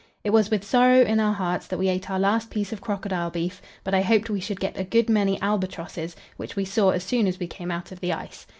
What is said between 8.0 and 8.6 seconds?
ice.